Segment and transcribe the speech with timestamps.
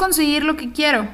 [0.00, 1.08] conseguir lo que quiero?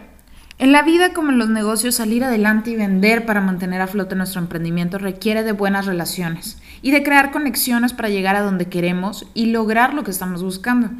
[0.59, 4.15] En la vida como en los negocios, salir adelante y vender para mantener a flote
[4.15, 9.27] nuestro emprendimiento requiere de buenas relaciones y de crear conexiones para llegar a donde queremos
[9.35, 10.91] y lograr lo que estamos buscando.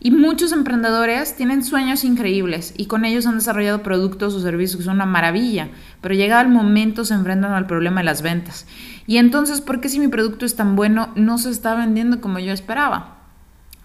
[0.00, 4.84] Y muchos emprendedores tienen sueños increíbles y con ellos han desarrollado productos o servicios que
[4.84, 5.70] son una maravilla,
[6.02, 8.66] pero llegado el momento se enfrentan al problema de las ventas.
[9.06, 12.38] Y entonces, ¿por qué si mi producto es tan bueno no se está vendiendo como
[12.38, 13.19] yo esperaba?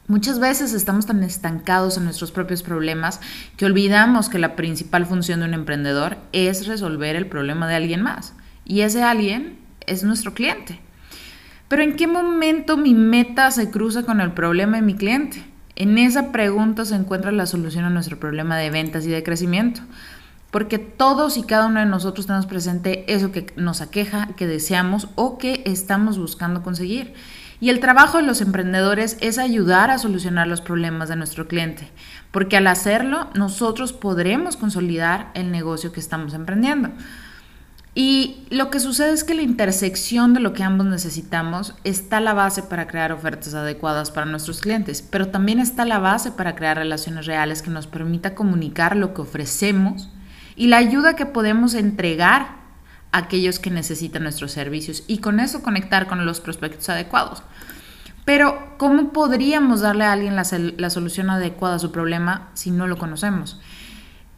[0.07, 3.19] Muchas veces estamos tan estancados en nuestros propios problemas
[3.57, 8.03] que olvidamos que la principal función de un emprendedor es resolver el problema de alguien
[8.03, 8.33] más.
[8.65, 9.57] Y ese alguien
[9.87, 10.79] es nuestro cliente.
[11.67, 15.43] Pero ¿en qué momento mi meta se cruza con el problema de mi cliente?
[15.75, 19.81] En esa pregunta se encuentra la solución a nuestro problema de ventas y de crecimiento.
[20.51, 25.09] Porque todos y cada uno de nosotros tenemos presente eso que nos aqueja, que deseamos
[25.15, 27.15] o que estamos buscando conseguir.
[27.59, 31.89] Y el trabajo de los emprendedores es ayudar a solucionar los problemas de nuestro cliente,
[32.31, 36.91] porque al hacerlo nosotros podremos consolidar el negocio que estamos emprendiendo.
[37.97, 42.33] Y lo que sucede es que la intersección de lo que ambos necesitamos está la
[42.33, 46.75] base para crear ofertas adecuadas para nuestros clientes, pero también está la base para crear
[46.75, 50.09] relaciones reales que nos permita comunicar lo que ofrecemos
[50.57, 52.64] y la ayuda que podemos entregar
[53.15, 57.43] aquellos que necesitan nuestros servicios y con eso conectar con los prospectos adecuados.
[58.25, 60.43] Pero, ¿cómo podríamos darle a alguien la,
[60.77, 63.61] la, solución adecuada a su problema si no lo conocemos?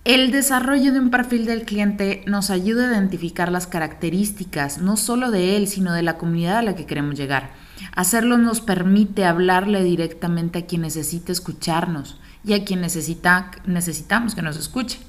[0.04, 5.32] El desarrollo de un perfil del cliente nos ayuda a identificar las características, no solo
[5.32, 7.50] de él, sino de la comunidad a la que queremos llegar.
[7.96, 14.42] Hacerlo nos permite hablarle directamente a quien necesita escucharnos y a quien necesita, necesitamos que
[14.42, 15.00] nos escuche.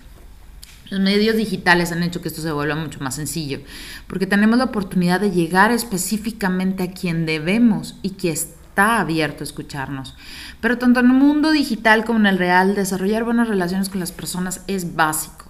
[0.90, 3.60] Los medios digitales han hecho que esto se vuelva mucho más sencillo,
[4.06, 9.44] porque tenemos la oportunidad de llegar específicamente a quien debemos y que está abierto a
[9.44, 10.14] escucharnos.
[10.60, 14.12] Pero tanto en el mundo digital como en el real, desarrollar buenas relaciones con las
[14.12, 15.48] personas es básico.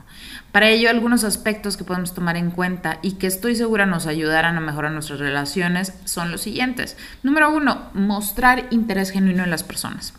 [0.50, 4.56] Para ello, algunos aspectos que podemos tomar en cuenta y que estoy segura nos ayudarán
[4.56, 6.96] a mejorar nuestras relaciones son los siguientes.
[7.22, 10.14] Número uno, mostrar interés genuino en las personas.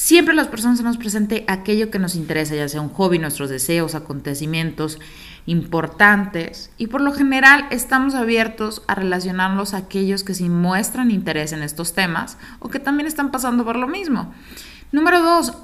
[0.00, 3.96] Siempre las personas tenemos presente aquello que nos interesa, ya sea un hobby, nuestros deseos,
[3.96, 5.00] acontecimientos
[5.44, 11.52] importantes y por lo general estamos abiertos a relacionarnos a aquellos que sí muestran interés
[11.52, 14.32] en estos temas o que también están pasando por lo mismo.
[14.92, 15.54] Número dos,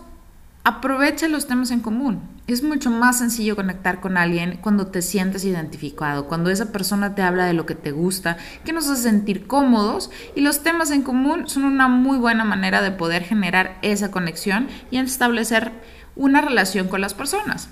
[0.66, 2.22] Aprovecha los temas en común.
[2.46, 7.20] Es mucho más sencillo conectar con alguien cuando te sientes identificado, cuando esa persona te
[7.20, 11.02] habla de lo que te gusta, que nos hace sentir cómodos y los temas en
[11.02, 15.70] común son una muy buena manera de poder generar esa conexión y establecer
[16.16, 17.68] una relación con las personas.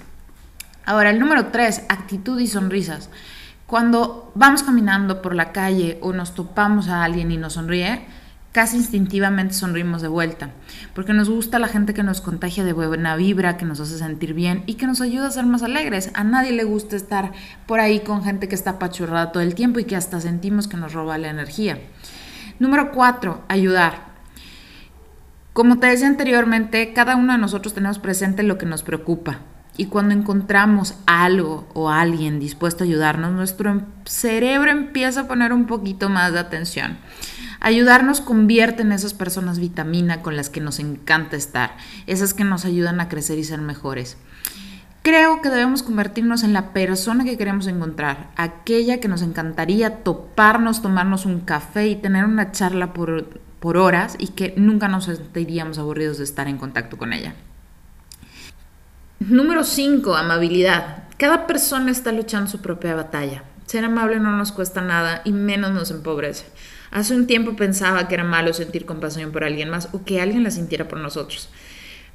[0.85, 3.09] Ahora, el número tres, actitud y sonrisas.
[3.67, 8.05] Cuando vamos caminando por la calle o nos topamos a alguien y nos sonríe,
[8.53, 10.51] casi instintivamente sonrimos de vuelta,
[10.95, 14.35] porque nos gusta la gente que nos contagia de buena vibra, que nos hace sentir
[14.35, 16.11] bien y que nos ayuda a ser más alegres.
[16.15, 17.33] A nadie le gusta estar
[17.67, 20.77] por ahí con gente que está apachurrada todo el tiempo y que hasta sentimos que
[20.77, 21.79] nos roba la energía.
[22.59, 24.13] Número cuatro, ayudar.
[25.55, 29.41] Como te decía anteriormente, cada uno de nosotros tenemos presente lo que nos preocupa.
[29.77, 35.67] Y cuando encontramos algo o alguien dispuesto a ayudarnos, nuestro cerebro empieza a poner un
[35.67, 36.99] poquito más de atención.
[37.61, 42.65] Ayudarnos convierte en esas personas vitamina con las que nos encanta estar, esas que nos
[42.65, 44.19] ayudan a crecer y ser mejores.
[45.03, 50.83] Creo que debemos convertirnos en la persona que queremos encontrar, aquella que nos encantaría toparnos,
[50.83, 55.79] tomarnos un café y tener una charla por, por horas y que nunca nos sentiríamos
[55.79, 57.35] aburridos de estar en contacto con ella.
[59.29, 61.05] Número 5, amabilidad.
[61.17, 63.45] Cada persona está luchando su propia batalla.
[63.67, 66.47] Ser amable no nos cuesta nada y menos nos empobrece.
[66.91, 70.43] Hace un tiempo pensaba que era malo sentir compasión por alguien más o que alguien
[70.43, 71.51] la sintiera por nosotros.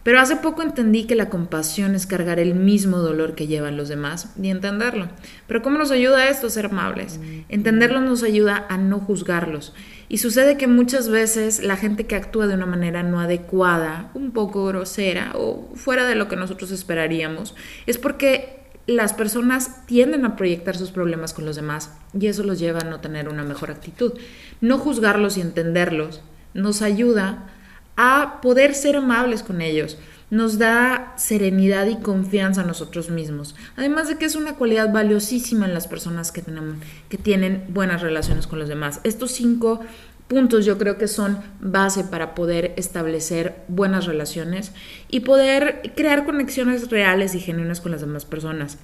[0.04, 3.90] Pero hace poco entendí que la compasión es cargar el mismo dolor que llevan los
[3.90, 5.10] demás y entenderlo.
[5.48, 7.20] Pero ¿cómo nos ayuda esto a ser amables?
[7.50, 9.74] Entenderlo nos ayuda a no juzgarlos.
[10.08, 14.32] Y sucede que muchas veces la gente que actúa de una manera no adecuada, un
[14.32, 17.56] poco grosera o fuera de lo que nosotros esperaríamos,
[17.86, 18.58] es porque
[18.88, 22.86] las personas tienden a proyectar sus problemas con los demás y eso los lleva a
[22.86, 24.14] no tener una mejor actitud.
[24.62, 26.22] No juzgarlos y entenderlos
[26.54, 27.50] nos ayuda
[27.98, 29.98] a poder ser amables con ellos,
[30.30, 33.56] nos da serenidad y confianza a nosotros mismos.
[33.76, 36.76] Además de que es una cualidad valiosísima en las personas que, tenemos,
[37.10, 39.00] que tienen buenas relaciones con los demás.
[39.04, 39.80] Estos cinco
[40.28, 44.74] puntos yo creo que son base para poder establecer buenas relaciones
[45.10, 48.78] y poder crear conexiones reales y genuinas con las demás personas.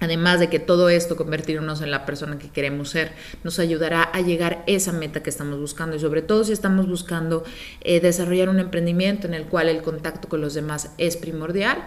[0.00, 3.12] Además de que todo esto, convertirnos en la persona que queremos ser,
[3.42, 6.88] nos ayudará a llegar a esa meta que estamos buscando y sobre todo si estamos
[6.88, 7.44] buscando
[7.80, 11.84] eh, desarrollar un emprendimiento en el cual el contacto con los demás es primordial,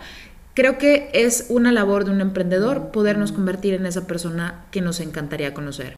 [0.54, 5.00] Creo que es una labor de un emprendedor podernos convertir en esa persona que nos
[5.00, 5.90] encantaría conocer.